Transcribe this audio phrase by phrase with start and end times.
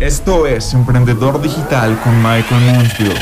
[0.00, 3.18] Esto es Emprendedor Digital con Michael Mansfield.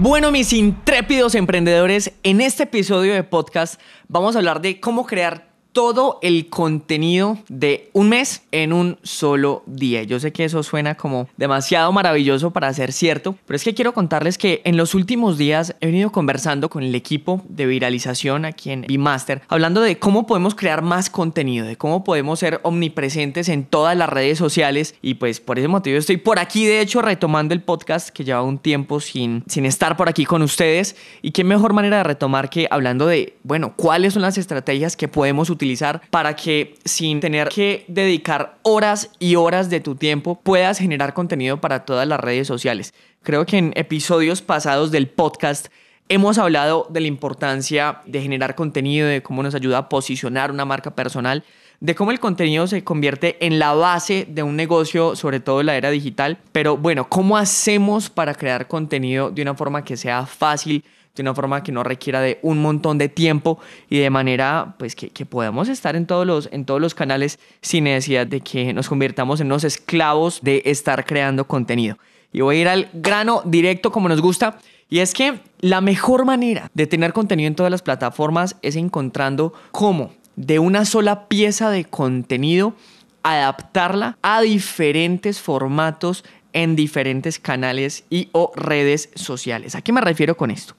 [0.00, 5.51] Bueno, mis intrépidos emprendedores, en este episodio de podcast vamos a hablar de cómo crear
[5.72, 10.02] todo el contenido de un mes en un solo día.
[10.02, 13.94] Yo sé que eso suena como demasiado maravilloso para ser cierto, pero es que quiero
[13.94, 18.70] contarles que en los últimos días he venido conversando con el equipo de viralización aquí
[18.70, 23.64] en Bmaster, hablando de cómo podemos crear más contenido, de cómo podemos ser omnipresentes en
[23.64, 27.54] todas las redes sociales y pues por ese motivo estoy por aquí de hecho retomando
[27.54, 31.44] el podcast que lleva un tiempo sin, sin estar por aquí con ustedes y qué
[31.44, 35.61] mejor manera de retomar que hablando de, bueno, cuáles son las estrategias que podemos utilizar
[36.10, 41.60] para que sin tener que dedicar horas y horas de tu tiempo puedas generar contenido
[41.60, 42.94] para todas las redes sociales.
[43.22, 45.68] Creo que en episodios pasados del podcast
[46.08, 50.64] hemos hablado de la importancia de generar contenido, de cómo nos ayuda a posicionar una
[50.64, 51.44] marca personal,
[51.80, 55.66] de cómo el contenido se convierte en la base de un negocio, sobre todo en
[55.66, 56.38] la era digital.
[56.52, 60.84] Pero bueno, ¿cómo hacemos para crear contenido de una forma que sea fácil?
[61.14, 63.58] De una forma que no requiera de un montón de tiempo
[63.90, 67.38] y de manera pues que, que, podamos estar en todos, los, en todos los canales
[67.60, 71.98] sin necesidad de que nos convirtamos en unos esclavos de estar creando contenido.
[72.32, 74.58] Y voy a ir al grano directo como nos gusta.
[74.88, 79.52] Y es que la mejor manera de tener contenido en todas las plataformas es encontrando
[79.70, 82.74] cómo de una sola pieza de contenido
[83.22, 89.74] adaptarla a diferentes formatos en diferentes canales y o redes sociales.
[89.74, 90.74] ¿A qué me refiero con esto?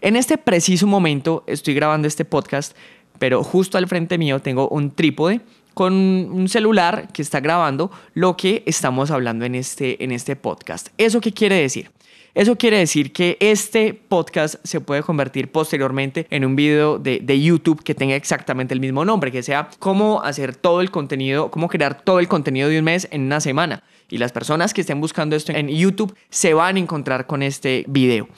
[0.00, 2.76] En este preciso momento estoy grabando este podcast,
[3.18, 5.40] pero justo al frente mío tengo un trípode
[5.72, 10.88] con un celular que está grabando lo que estamos hablando en este, en este podcast.
[10.98, 11.90] ¿Eso qué quiere decir?
[12.34, 17.40] Eso quiere decir que este podcast se puede convertir posteriormente en un video de, de,
[17.40, 21.68] YouTube que tenga exactamente el mismo nombre, que sea cómo hacer todo el contenido, cómo
[21.68, 23.84] crear todo el contenido de un mes en una semana.
[24.10, 27.84] Y las personas que estén buscando esto en YouTube se van a encontrar con este
[27.88, 28.28] video.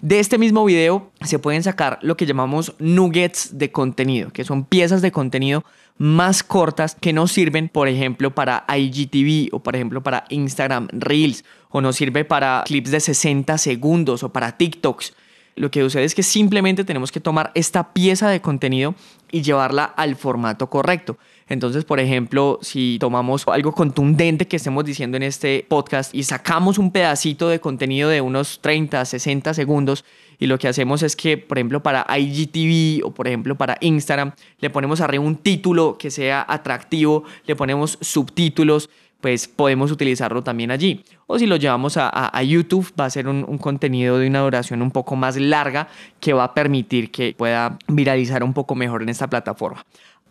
[0.00, 4.64] De este mismo video se pueden sacar lo que llamamos nuggets de contenido, que son
[4.64, 5.64] piezas de contenido
[5.98, 11.44] más cortas que nos sirven, por ejemplo, para IGTV o, por ejemplo, para Instagram Reels
[11.70, 15.14] o nos sirve para clips de 60 segundos o para TikToks.
[15.56, 18.94] Lo que sucede es que simplemente tenemos que tomar esta pieza de contenido
[19.32, 21.16] y llevarla al formato correcto.
[21.48, 26.76] Entonces, por ejemplo, si tomamos algo contundente que estemos diciendo en este podcast y sacamos
[26.76, 30.04] un pedacito de contenido de unos 30, 60 segundos
[30.38, 34.32] y lo que hacemos es que, por ejemplo, para IGTV o por ejemplo para Instagram,
[34.58, 38.90] le ponemos arriba un título que sea atractivo, le ponemos subtítulos,
[39.20, 41.04] pues podemos utilizarlo también allí.
[41.28, 44.82] O si lo llevamos a, YouTube, va a ser un, un, contenido de una duración
[44.82, 45.88] un poco más larga
[46.20, 49.84] que va a permitir que pueda viralizar un poco mejor en esta plataforma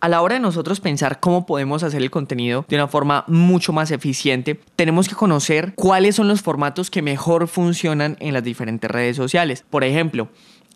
[0.06, 3.74] a la hora de nosotros pensar cómo podemos hacer el contenido de una forma mucho
[3.74, 8.92] más eficiente, tenemos que conocer cuáles son los formatos que mejor funcionan en las diferentes
[8.92, 9.66] redes sociales.
[9.68, 10.28] Por ejemplo,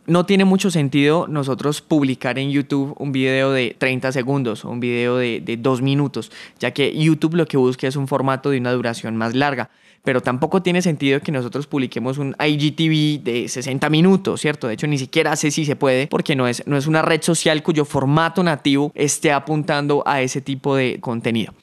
[0.07, 4.79] no tiene mucho sentido nosotros publicar en YouTube un video de 30 segundos o un
[4.79, 8.57] video de, de 2 minutos, ya que YouTube lo que busca es un formato de
[8.57, 9.69] una duración más larga
[10.09, 14.67] pero tampoco tiene sentido que nosotros publiquemos un IGTV de 60 minutos, ¿cierto?
[14.67, 17.21] De hecho, ni siquiera sé si se puede porque no es, no es una red
[17.21, 21.53] social cuyo formato nativo esté apuntando a ese tipo de contenido.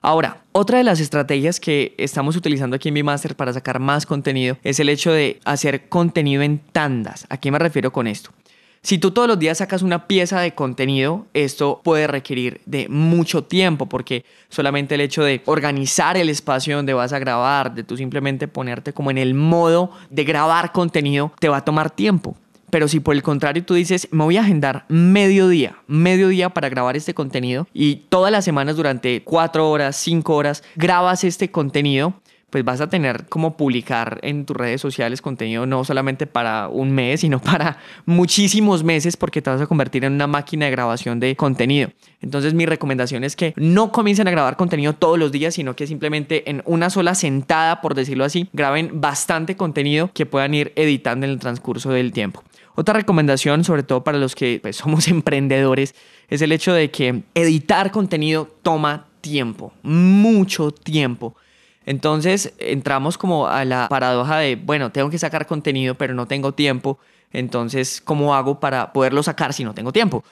[0.00, 4.04] Ahora, otra de las estrategias que estamos utilizando aquí en mi máster para sacar más
[4.04, 7.24] contenido es el hecho de hacer contenido en tandas.
[7.28, 8.30] ¿A qué me refiero con esto?
[8.84, 13.44] Si tú todos los días sacas una pieza de contenido, esto puede requerir de mucho
[13.44, 17.96] tiempo porque solamente el hecho de organizar el espacio donde vas a grabar, de tú
[17.96, 22.36] simplemente ponerte como en el modo de grabar contenido, te va a tomar tiempo.
[22.70, 26.48] Pero si por el contrario tú dices, me voy a agendar medio día, medio día
[26.48, 31.52] para grabar este contenido y todas las semanas durante cuatro horas, cinco horas, grabas este
[31.52, 32.14] contenido,
[32.52, 36.92] pues vas a tener como publicar en tus redes sociales contenido no solamente para un
[36.92, 41.18] mes, sino para muchísimos meses porque te vas a convertir en una máquina de grabación
[41.18, 41.90] de contenido.
[42.20, 45.86] Entonces mi recomendación es que no comiencen a grabar contenido todos los días, sino que
[45.86, 51.24] simplemente en una sola sentada, por decirlo así, graben bastante contenido que puedan ir editando
[51.24, 52.44] en el transcurso del tiempo.
[52.74, 55.94] Otra recomendación, sobre todo para los que pues, somos emprendedores,
[56.28, 61.34] es el hecho de que editar contenido toma tiempo, mucho tiempo.
[61.86, 66.52] Entonces entramos como a la paradoja de, bueno, tengo que sacar contenido, pero no tengo
[66.52, 66.98] tiempo.
[67.32, 70.24] Entonces, ¿cómo hago para poderlo sacar si no tengo tiempo?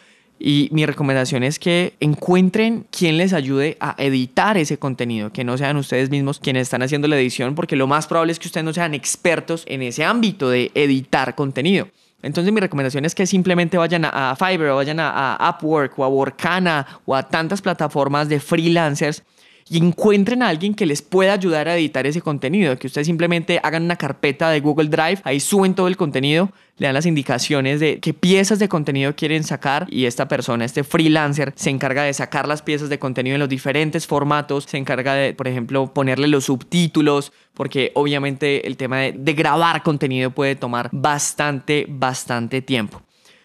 [0.43, 5.58] Y mi recomendación es que encuentren quien les ayude a editar ese contenido, que no
[5.58, 8.64] sean ustedes mismos quienes están haciendo la edición, porque lo más probable es que ustedes
[8.64, 11.88] no sean expertos en ese ámbito de editar contenido.
[12.23, 16.08] Entonces mi recomendación es que simplemente vayan a, Fiverr o vayan a, Upwork o a
[16.08, 19.23] Workana o a tantas plataformas de freelancers
[19.70, 23.61] y encuentren a alguien que les pueda ayudar a editar ese contenido, que ustedes simplemente
[23.62, 27.78] hagan una carpeta de Google Drive, ahí suben todo el contenido, le dan las indicaciones
[27.78, 32.12] de qué piezas de contenido quieren sacar y esta persona, este freelancer, se encarga de
[32.12, 36.26] sacar las piezas de contenido en los diferentes formatos, se encarga de, por ejemplo, ponerle
[36.26, 43.02] los subtítulos, porque obviamente el tema de, de grabar contenido puede tomar bastante, bastante tiempo.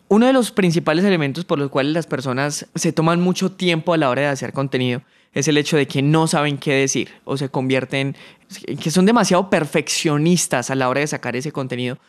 [0.07, 3.98] Uno de los principales elementos por los cuales las personas se toman mucho tiempo a
[3.98, 5.04] la hora de hacer contenido
[5.36, 8.16] es el hecho de que no saben qué decir o se convierten,
[8.82, 12.00] que son demasiado perfeccionistas a la hora de sacar ese contenido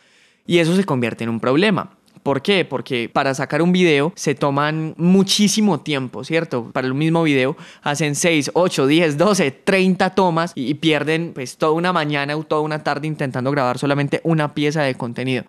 [0.47, 1.91] y eso se convierte en un problema.
[2.23, 2.65] ¿Por qué?
[2.65, 6.71] Porque para sacar un video se toman muchísimo tiempo, ¿cierto?
[6.71, 11.73] Para el mismo video hacen 6, 8, 10, 12, 30 tomas y pierden pues toda
[11.73, 15.43] una mañana o toda una tarde intentando grabar solamente una pieza de contenido.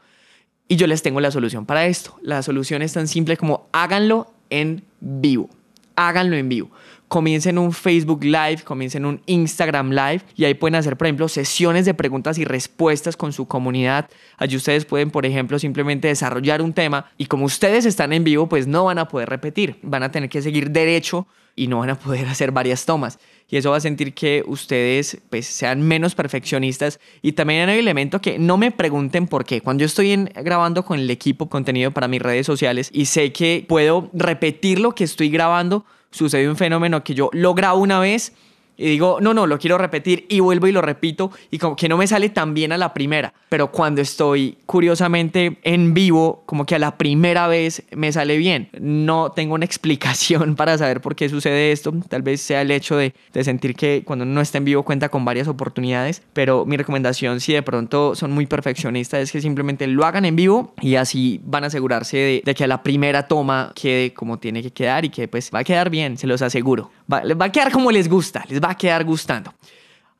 [0.67, 2.17] Y yo les tengo la solución para esto.
[2.23, 5.49] La solución es tan simple como háganlo en vivo.
[5.99, 6.71] Háganlo en vivo
[7.09, 11.87] comiencen un Facebook Live, comiencen un Instagram Live y ahí pueden hacer, por ejemplo, sesiones
[11.87, 14.09] de preguntas y respuestas con su comunidad.
[14.37, 18.49] Allí ustedes pueden, por ejemplo, simplemente desarrollar un tema y como ustedes están en vivo,
[18.49, 21.91] pues no van a poder repetir, van a tener que seguir derecho y no van
[21.91, 23.19] a poder hacer varias tomas.
[23.51, 27.01] Y eso va a sentir que ustedes pues, sean menos perfeccionistas.
[27.23, 29.63] Y también hay un elemento que no me pregunten por qué.
[29.63, 33.65] Cuando yo estoy grabando con el equipo contenido para mis redes sociales y sé que
[33.67, 38.35] puedo repetir lo que estoy grabando, sucede un fenómeno que yo lo grabo una vez
[38.79, 41.89] y digo, no, no, lo quiero repetir y vuelvo y lo repito y como que
[41.89, 43.35] no me sale tan bien a la primera.
[43.49, 48.69] Pero cuando estoy curiosamente en vivo, como que a la primera vez me sale bien.
[48.81, 51.93] No tengo una explicación para saber por qué sucede esto.
[52.09, 54.85] Tal vez sea el hecho de, de sentir que cuando uno no está en vivo
[54.85, 56.23] cuenta con varias oportunidades.
[56.33, 60.37] Pero mi recomendación, si de pronto son muy perfeccionistas, es que simplemente lo hagan en
[60.37, 64.39] vivo y así van a asegurarse de, de que a la primera toma quede como
[64.39, 66.91] tiene que quedar y que pues va a quedar bien, se los aseguro.
[67.11, 69.53] Va, va a quedar como les gusta, les va a quedar gustando.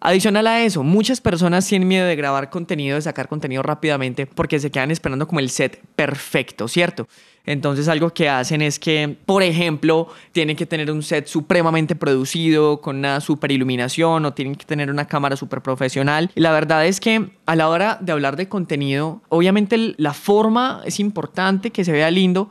[0.01, 4.61] Adicional a eso, muchas personas tienen miedo de grabar contenido, de sacar contenido rápidamente porque
[4.61, 7.09] se quedan esperando como el set perfecto, ¿cierto?
[7.45, 12.81] Entonces algo que hacen es que, por ejemplo, tienen que tener un set supremamente producido,
[12.81, 16.31] con una super iluminación o tienen que tener una cámara súper profesional.
[16.37, 20.83] Y la verdad es que a la hora de hablar de contenido, obviamente la forma
[20.85, 22.51] es importante, que se vea lindo,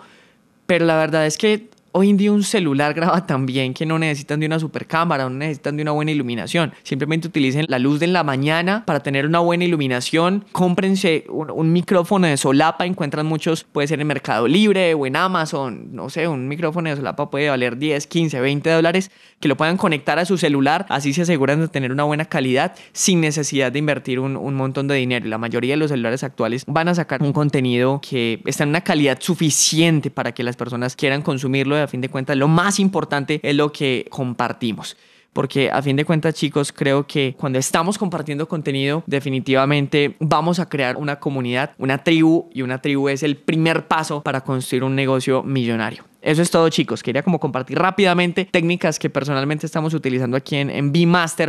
[0.66, 3.98] pero la verdad es que Hoy en día un celular graba tan bien que no
[3.98, 6.72] necesitan de una super cámara, no necesitan de una buena iluminación.
[6.84, 10.46] Simplemente utilicen la luz de la mañana para tener una buena iluminación.
[10.52, 15.88] Cómprense un, micrófono de solapa, encuentran muchos, puede ser en Mercado Libre o en Amazon,
[15.92, 19.10] no sé, un micrófono de solapa puede valer 10, 15, 20 dólares,
[19.40, 22.76] que lo puedan conectar a su celular, así se aseguran de tener una buena calidad
[22.92, 25.26] sin necesidad de invertir un, un montón de dinero.
[25.28, 28.82] La mayoría de los celulares actuales van a sacar un contenido que está en una
[28.82, 33.40] calidad suficiente para que las personas quieran consumirlo a fin de cuentas lo más importante
[33.42, 34.98] es lo que compartimos
[35.38, 40.68] porque a fin de cuentas chicos creo que cuando estamos compartiendo contenido definitivamente vamos a
[40.68, 44.96] crear una comunidad, una tribu y una tribu es el primer paso para construir un
[44.96, 46.06] negocio millonario.
[46.22, 47.04] Eso es todo, chicos.
[47.04, 50.92] Quería como compartir rápidamente técnicas que personalmente estamos utilizando aquí en, en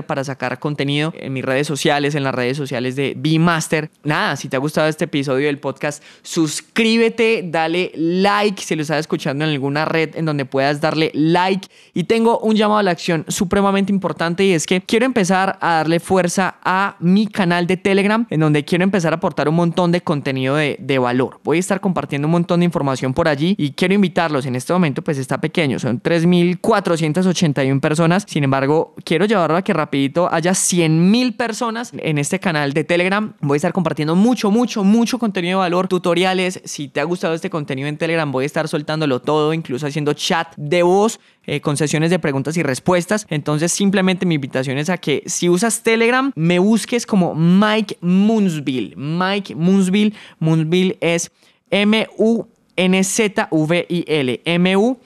[0.06, 4.48] para sacar contenido en mis redes sociales, en las redes sociales de master Nada, si
[4.48, 9.50] te ha gustado este episodio del podcast, suscríbete, dale like si lo estás escuchando en
[9.50, 11.68] alguna red en donde puedas darle like.
[11.94, 15.74] Y tengo un llamado a la acción supremamente importante y es que quiero empezar a
[15.74, 19.92] darle fuerza a mi canal de Telegram, en donde quiero empezar a aportar un montón
[19.92, 21.40] de contenido de, de valor.
[21.44, 24.72] Voy a estar compartiendo un montón de información por allí y quiero invitarlos en este
[24.72, 30.52] momento pues está pequeño, son 3.481 personas, sin embargo quiero llevarlo a que rapidito haya
[30.52, 35.58] 100.000 personas en este canal de Telegram, voy a estar compartiendo mucho, mucho, mucho contenido
[35.58, 39.20] de valor, tutoriales, si te ha gustado este contenido en Telegram voy a estar soltándolo
[39.20, 43.26] todo, incluso haciendo chat de voz eh, con sesiones de preguntas y respuestas.
[43.30, 48.94] Entonces, simplemente mi invitación es a que si usas Telegram, me busques como Mike Moonsville.
[48.96, 50.14] Mike Moonsville.
[50.40, 51.30] Moonsville es
[51.70, 52.48] M-U
[52.78, 54.40] N-Z-V-I-L.
[54.44, 54.98] M-U-N-Z-V-I-L.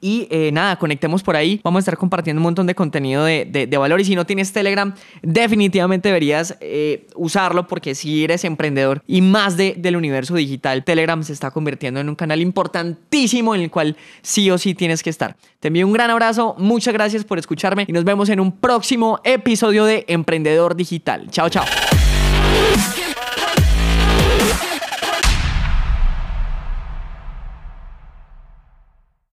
[0.00, 1.60] Y eh, nada, conectemos por ahí.
[1.64, 4.00] Vamos a estar compartiendo un montón de contenido de, valor.
[4.00, 9.56] Y si no tienes Telegram, definitivamente deberías eh, usarlo porque si eres emprendedor y más
[9.56, 13.96] de, del universo digital, Telegram se está convirtiendo en un canal importantísimo en el cual
[14.22, 15.36] sí o sí tienes que estar.
[15.58, 19.20] Te envío un gran abrazo, muchas gracias por escucharme y nos vemos en un próximo
[19.24, 21.28] episodio de Emprendedor Digital.
[21.30, 21.64] Chao, chao.